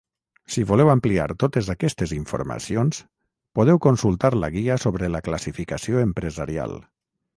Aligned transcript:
Si 0.53 0.61
voleu 0.69 0.87
ampliar 0.93 1.27
totes 1.43 1.67
aquestes 1.73 2.13
informacions, 2.15 3.01
podeu 3.59 3.81
consultar 3.87 4.33
la 4.45 4.51
Guia 4.57 4.79
sobre 4.87 5.11
la 5.17 5.23
classificació 5.29 6.03
empresarial. 6.07 6.75